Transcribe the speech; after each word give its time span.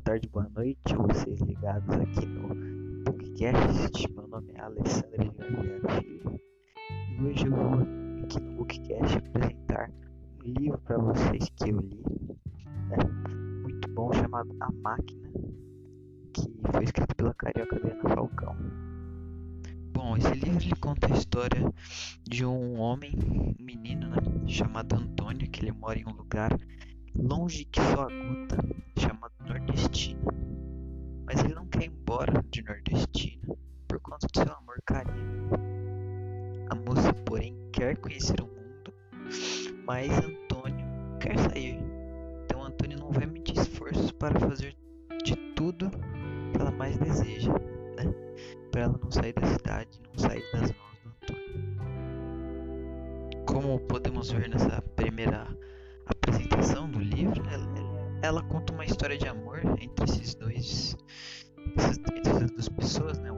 tarde, 0.00 0.28
boa 0.28 0.50
noite, 0.56 0.96
vocês 0.96 1.40
ligados 1.40 1.94
aqui 1.94 2.26
no 2.26 2.52
Bookcast. 3.04 4.12
Meu 4.12 4.26
nome 4.26 4.52
é 4.56 4.60
Alessandra 4.60 5.18
de 5.18 5.30
Gabriel 5.30 5.80
Filho 6.00 6.40
e 7.08 7.22
hoje 7.22 7.46
eu 7.46 7.52
vou 7.52 8.22
aqui 8.24 8.40
no 8.40 8.56
Bookcast 8.56 9.18
apresentar 9.18 9.90
um 10.40 10.48
livro 10.48 10.78
para 10.80 10.98
vocês 10.98 11.48
que 11.54 11.70
eu 11.70 11.78
li, 11.78 12.02
né? 12.88 12.96
muito 13.62 13.88
bom, 13.90 14.12
chamado 14.12 14.52
A 14.60 14.72
Máquina, 14.72 15.30
que 16.34 16.50
foi 16.72 16.84
escrito 16.84 17.14
pela 17.14 17.32
carioca 17.34 17.76
Adriana 17.76 18.08
Falcão. 18.08 18.56
Bom, 19.92 20.16
esse 20.16 20.34
livro 20.34 20.60
ele 20.60 20.76
conta 20.80 21.06
a 21.06 21.16
história 21.16 21.72
de 22.28 22.44
um 22.44 22.80
homem, 22.80 23.12
um 23.24 23.54
menino, 23.64 24.08
né, 24.08 24.16
chamado 24.48 24.96
Antônio, 24.96 25.48
que 25.48 25.60
ele 25.60 25.72
mora 25.72 25.98
em 25.98 26.04
um 26.04 26.12
lugar 26.16 26.50
longe 27.14 27.64
que 27.66 27.80
só 27.80 28.08
a 28.08 28.12
moça, 36.86 37.12
porém, 37.24 37.56
quer 37.72 37.96
conhecer 37.96 38.40
o 38.40 38.46
mundo, 38.46 38.92
mas 39.84 40.10
Antônio 40.18 40.86
quer 41.20 41.38
sair. 41.38 41.78
Então 42.44 42.62
Antônio 42.62 42.98
não 42.98 43.10
vai 43.10 43.26
medir 43.26 43.56
esforços 43.58 44.12
para 44.12 44.38
fazer 44.38 44.76
de 45.24 45.36
tudo 45.54 45.90
que 46.52 46.60
ela 46.60 46.70
mais 46.70 46.96
deseja, 46.98 47.52
né? 47.52 48.12
Para 48.70 48.82
ela 48.82 48.98
não 49.02 49.10
sair 49.10 49.32
da 49.32 49.46
cidade, 49.46 50.00
não 50.08 50.18
sair 50.18 50.42
das 50.52 50.72
mãos 50.72 50.98
do 51.02 51.08
Antônio. 51.10 51.52
Como 53.46 53.80
podemos 53.80 54.30
ver 54.30 54.48
nessa 54.48 54.82
primeira 54.96 55.46
apresentação 56.06 56.90
do 56.90 56.98
livro, 56.98 57.42
ela, 57.48 57.66
ela, 58.22 58.42
conta 58.44 58.72
uma 58.72 58.84
história 58.84 59.16
de 59.16 59.26
amor 59.28 59.60
entre 59.80 60.04
esses 60.04 60.34
dois, 60.34 60.96
essas, 61.76 61.98
essas 62.26 62.50
duas 62.50 62.68
pessoas, 62.68 63.18
né, 63.18 63.30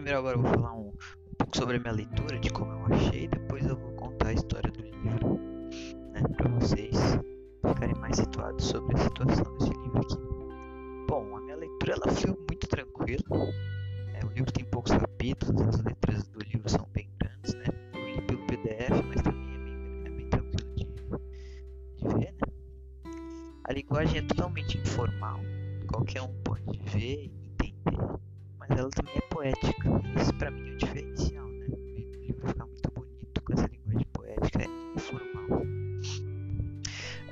primeiro 0.00 0.18
agora 0.20 0.36
eu 0.36 0.40
vou 0.40 0.50
falar 0.50 0.72
um, 0.72 0.88
um 0.88 1.34
pouco 1.36 1.56
sobre 1.58 1.76
a 1.76 1.80
minha 1.80 1.92
leitura, 1.92 2.38
de 2.38 2.48
como 2.48 2.72
eu 2.72 2.96
achei, 2.96 3.28
depois 3.28 3.66
eu 3.66 3.76
vou 3.76 3.92
contar 3.92 4.28
a 4.28 4.32
história 4.32 4.70
do 4.70 4.80
livro, 4.80 5.38
né, 6.12 6.22
para 6.38 6.48
vocês 6.52 6.96
ficarem 7.66 7.94
mais 7.96 8.16
situados 8.16 8.64
sobre 8.64 8.96
a 8.96 8.98
situação 8.98 9.58
desse 9.58 9.70
livro 9.70 9.98
aqui. 9.98 10.16
Bom, 11.06 11.36
a 11.36 11.40
minha 11.42 11.56
leitura 11.56 11.92
ela 11.92 12.08
foi 12.14 12.30
muito 12.30 12.66
tranquila. 12.66 13.22
É, 14.14 14.24
o 14.24 14.30
livro 14.30 14.50
tem 14.50 14.64
poucos 14.64 14.92
capítulos, 14.92 15.60
as 15.68 15.84
letras 15.84 16.26
do 16.28 16.38
livro 16.44 16.66
são 16.70 16.88
bem 16.94 17.10
grandes, 17.20 17.54
né? 17.56 17.66
Eu 17.92 18.06
li 18.06 18.22
pelo 18.22 18.46
PDF, 18.46 19.04
mas 19.06 19.20
também 19.20 19.50
A 23.64 23.72
linguagem 23.72 24.18
é 24.18 24.22
totalmente 24.22 24.78
informal, 24.78 25.38
qualquer 25.86 26.22
um 26.22 26.34
pode 26.42 26.80
ver 26.86 27.26
e 27.26 27.32
entender, 27.52 28.20
mas 28.60 28.78
ela 28.78 28.90
também 28.90 29.14
é 29.16 29.20
poética. 29.22 29.88
Isso 30.20 30.34
para 30.34 30.50
mim 30.50 30.70
é 30.70 30.74
o 30.74 30.76
diferencial, 30.76 31.48
né? 31.48 31.66
O 31.68 32.20
livro 32.20 32.46
fica 32.46 32.66
muito 32.66 32.90
bonito 32.92 33.42
com 33.42 33.52
essa 33.54 33.66
linguagem 33.66 34.06
poética 34.12 34.64
e 34.64 34.96
informal. 34.96 35.62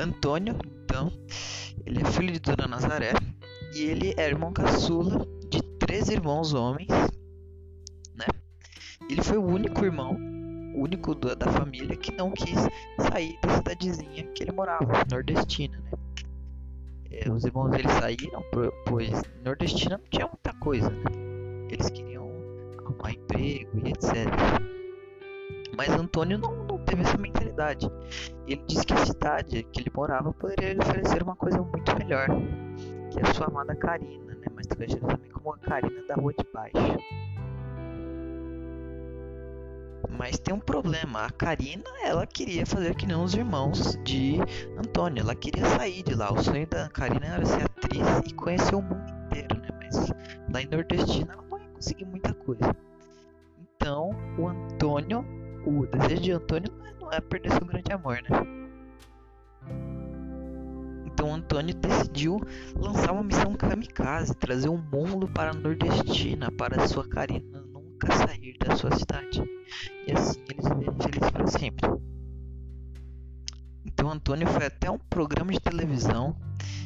Antônio, 0.00 0.56
então, 0.84 1.12
ele 1.84 2.00
é 2.00 2.04
filho 2.06 2.32
de 2.32 2.40
Dona 2.40 2.66
Nazaré 2.66 3.12
e 3.74 3.82
ele 3.82 4.14
é 4.16 4.26
irmão 4.26 4.52
caçula 4.52 5.26
de 5.50 5.62
três 5.78 6.08
irmãos 6.08 6.54
homens, 6.54 6.88
né? 8.14 8.26
Ele 9.10 9.22
foi 9.22 9.36
o 9.36 9.44
único 9.44 9.84
irmão 9.84 10.16
único 10.74 11.14
da 11.14 11.50
família 11.50 11.96
que 11.96 12.12
não 12.12 12.30
quis 12.30 12.58
sair 13.10 13.38
da 13.42 13.56
cidadezinha 13.56 14.24
que 14.32 14.44
ele 14.44 14.52
morava, 14.52 15.04
nordestina, 15.10 15.76
né? 15.78 15.87
É, 17.10 17.30
os 17.30 17.44
irmãos 17.44 17.70
deles 17.70 17.90
saíram, 17.92 18.42
pois 18.86 19.22
nordestina 19.44 19.98
não 19.98 20.04
tinha 20.10 20.26
muita 20.26 20.52
coisa, 20.60 20.90
né? 20.90 21.04
Eles 21.70 21.88
queriam 21.90 22.30
arrumar 22.78 23.12
emprego 23.12 23.78
e 23.84 23.90
etc. 23.90 24.26
Mas 25.76 25.90
Antônio 25.90 26.38
não, 26.38 26.64
não 26.64 26.78
teve 26.84 27.02
essa 27.02 27.16
mentalidade. 27.16 27.90
Ele 28.46 28.62
disse 28.66 28.84
que 28.84 28.92
a 28.92 29.06
cidade 29.06 29.62
que 29.62 29.80
ele 29.80 29.92
morava 29.94 30.32
poderia 30.32 30.72
lhe 30.74 30.80
oferecer 30.80 31.22
uma 31.22 31.36
coisa 31.36 31.60
muito 31.62 31.96
melhor, 31.96 32.26
que 33.10 33.20
a 33.20 33.34
sua 33.34 33.46
amada 33.46 33.74
Karina, 33.76 34.34
né? 34.34 34.46
mais 34.54 34.66
também 34.66 34.88
como 35.32 35.54
a 35.54 35.58
Karina 35.58 36.02
da 36.06 36.14
Rua 36.14 36.32
de 36.32 36.44
Baixo. 36.52 36.98
Mas 40.16 40.38
tem 40.38 40.54
um 40.54 40.60
problema. 40.60 41.26
A 41.26 41.30
Karina, 41.30 41.84
ela 42.02 42.26
queria 42.26 42.64
fazer 42.64 42.94
que 42.94 43.06
nem 43.06 43.16
os 43.16 43.34
irmãos 43.34 43.98
de 44.02 44.38
Antônio. 44.78 45.22
Ela 45.22 45.34
queria 45.34 45.64
sair 45.66 46.02
de 46.02 46.14
lá. 46.14 46.32
O 46.32 46.42
sonho 46.42 46.66
da 46.66 46.88
Karina 46.88 47.26
era 47.26 47.44
ser 47.44 47.64
atriz 47.64 48.06
e 48.26 48.34
conhecer 48.34 48.74
o 48.74 48.82
mundo 48.82 49.04
inteiro, 49.26 49.56
né? 49.60 49.68
Mas 49.82 50.08
lá 50.52 50.62
em 50.62 50.66
Nordestina 50.66 51.34
ela 51.34 51.44
não 51.50 51.58
ia 51.58 51.68
conseguir 51.68 52.04
muita 52.06 52.32
coisa. 52.32 52.76
Então, 53.76 54.10
o 54.38 54.48
Antônio, 54.48 55.24
o 55.66 55.86
desejo 55.86 56.22
de 56.22 56.32
Antônio 56.32 56.72
não 57.00 57.12
é 57.12 57.20
perder 57.20 57.52
seu 57.52 57.66
grande 57.66 57.92
amor, 57.92 58.18
né? 58.22 58.58
Então 61.06 61.34
Antônio 61.34 61.74
decidiu 61.74 62.40
lançar 62.76 63.12
uma 63.12 63.24
missão 63.24 63.52
kamikaze, 63.54 64.36
trazer 64.36 64.68
um 64.68 64.78
mundo 64.78 65.26
para 65.26 65.50
a 65.50 65.54
Nordestina, 65.54 66.50
para 66.52 66.86
sua 66.86 67.08
Karina 67.08 67.67
nunca 67.98 68.12
sair 68.12 68.56
da 68.58 68.76
sua 68.76 68.94
cidade. 68.96 69.42
E 70.06 70.12
assim 70.12 70.40
eles 70.48 70.68
viverem 70.68 70.94
felizes 71.00 71.30
para 71.30 71.46
sempre. 71.46 71.90
Então 73.84 74.10
Antônio 74.10 74.46
foi 74.46 74.66
até 74.66 74.90
um 74.90 74.98
programa 74.98 75.52
de 75.52 75.60
televisão 75.60 76.36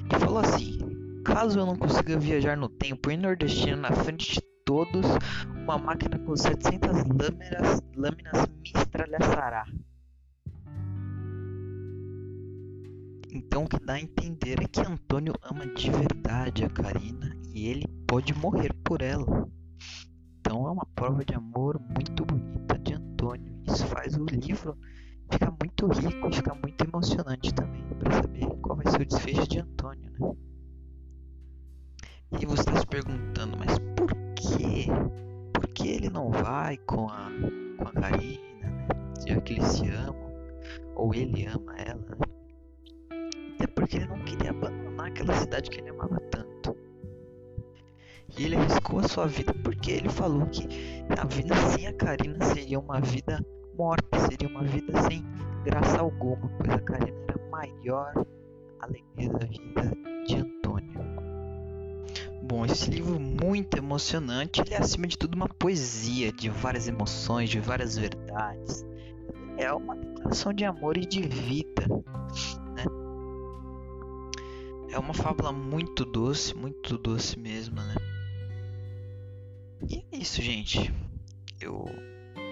e 0.07 0.19
falou 0.19 0.39
assim: 0.39 0.79
Caso 1.25 1.59
eu 1.59 1.67
não 1.67 1.77
consiga 1.77 2.19
viajar 2.19 2.57
no 2.57 2.69
tempo 2.69 3.11
em 3.11 3.17
nordestino 3.17 3.77
na 3.77 3.93
frente 3.93 4.35
de 4.35 4.41
todos, 4.65 5.05
uma 5.63 5.77
máquina 5.77 6.19
com 6.19 6.35
700 6.35 6.91
lâminas, 6.91 7.83
lâminas 7.97 8.47
me 8.49 8.73
estralhaçará. 8.75 9.67
Então 13.35 13.65
o 13.65 13.69
que 13.69 13.79
dá 13.81 13.95
a 13.95 14.01
entender 14.01 14.63
é 14.63 14.69
que 14.69 14.81
Antônio 14.81 15.33
ama 15.43 15.67
de 15.67 15.91
verdade 15.91 16.65
a 16.65 16.71
Karina 16.71 17.37
e 17.55 17.67
ele 17.67 17.87
pode 18.07 18.35
morrer 18.35 18.73
por 18.85 19.01
ela. 19.01 19.49
Então 20.53 20.69
é 20.69 20.71
uma 20.71 20.85
prova 20.85 21.25
de 21.25 21.35
amor 21.35 21.81
muito 21.81 22.27
bonita 22.27 22.79
de 22.81 22.93
Antônio. 22.93 23.55
Isso 23.67 23.87
faz 23.87 24.15
o 24.19 24.27
livro 24.27 24.77
ficar 25.31 25.51
muito 25.51 25.87
rico 25.87 26.29
e 26.29 26.35
ficar 26.35 26.55
muito 26.57 26.85
emocionante 26.85 27.55
também 27.55 27.83
para 27.99 28.13
saber 28.13 28.47
qual 28.61 28.77
vai 28.77 28.87
ser 28.87 29.01
o 29.01 29.07
desfecho 29.07 29.49
de 29.49 29.61
Antônio, 29.61 30.11
né? 30.11 30.37
E 32.39 32.45
você 32.45 32.61
está 32.61 32.77
se 32.77 32.87
perguntando, 32.87 33.57
mas 33.59 33.79
por 33.97 34.15
que? 34.35 34.89
Por 35.55 35.69
que 35.69 35.89
ele 35.89 36.11
não 36.11 36.31
vai 36.31 36.77
com 36.77 37.09
a, 37.09 37.31
com 37.79 37.89
a 37.89 37.93
Karina, 37.93 38.43
né? 38.61 38.87
Já 39.27 39.41
que 39.41 39.55
eles 39.55 39.69
se 39.69 39.89
amam, 39.89 40.35
ou 40.95 41.15
ele 41.15 41.47
ama 41.47 41.75
ela, 41.79 41.95
né? 41.95 42.17
Até 43.55 43.67
porque 43.69 43.97
ele 43.97 44.07
não 44.07 44.23
queria 44.23 44.51
abandonar 44.51 45.07
aquela 45.07 45.33
cidade 45.33 45.71
que 45.71 45.81
ele 45.81 45.89
amava 45.89 46.21
tanto. 46.31 46.77
E 48.37 48.45
ele 48.45 48.57
arriscou 48.57 48.99
a 48.99 49.09
sua 49.09 49.27
vida 49.27 49.55
porque 49.83 49.91
ele 49.91 50.09
falou 50.09 50.47
que 50.47 50.69
a 51.19 51.27
vida 51.27 51.57
sem 51.57 51.89
a 51.89 51.93
Karina 51.93 52.45
seria 52.45 52.79
uma 52.79 53.01
vida 53.01 53.45
morta, 53.77 54.17
seria 54.31 54.49
uma 54.49 54.63
vida 54.63 54.93
sem 55.03 55.25
graça 55.65 55.99
alguma, 55.99 56.49
pois 56.57 56.71
a 56.71 56.79
Karina 56.79 57.19
era 57.27 57.35
a 57.35 57.51
maior 57.51 58.27
alegria 58.79 59.29
da 59.29 59.45
vida 59.45 59.93
de 60.25 60.37
Antônio. 60.37 61.01
Bom, 62.45 62.65
esse 62.65 62.93
livro 62.93 63.19
muito 63.19 63.77
emocionante, 63.77 64.61
ele 64.61 64.73
é 64.73 64.79
acima 64.79 65.09
de 65.09 65.19
tudo 65.19 65.35
uma 65.35 65.49
poesia 65.49 66.31
de 66.31 66.49
várias 66.49 66.87
emoções, 66.87 67.51
de 67.51 67.59
várias 67.59 67.99
verdades. 67.99 68.87
É 69.57 69.73
uma 69.73 69.97
declaração 69.97 70.53
de 70.53 70.65
amor 70.65 70.97
e 70.97 71.05
de 71.05 71.23
vida, 71.23 71.89
né? 72.77 72.85
É 74.93 74.99
uma 74.99 75.13
fábula 75.13 75.51
muito 75.51 76.05
doce, 76.05 76.57
muito 76.57 76.97
doce 76.97 77.37
mesmo, 77.37 77.75
né? 77.75 78.22
E 79.93 80.03
é 80.11 80.17
isso, 80.17 80.41
gente. 80.41 80.91
Eu 81.61 81.85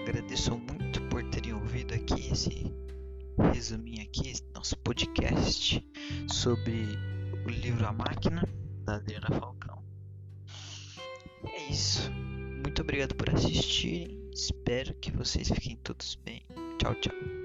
agradeço 0.03 0.55
muito 0.55 1.01
por 1.09 1.23
terem 1.31 1.53
ouvido 1.53 1.95
aqui 1.95 2.31
esse 2.31 2.71
resuminho 3.51 4.03
aqui, 4.03 4.29
esse 4.29 4.43
nosso 4.53 4.77
podcast 4.77 5.83
sobre 6.29 6.85
o 7.43 7.49
livro 7.49 7.87
A 7.87 7.91
Máquina 7.91 8.47
da 8.85 8.97
Adriana 8.97 9.27
Falcão. 9.39 9.83
É 11.43 11.71
isso. 11.71 12.11
Muito 12.11 12.83
obrigado 12.83 13.15
por 13.15 13.27
assistirem. 13.31 14.29
Espero 14.31 14.93
que 14.95 15.11
vocês 15.11 15.47
fiquem 15.47 15.77
todos 15.77 16.19
bem. 16.23 16.43
Tchau, 16.77 16.93
tchau. 16.95 17.40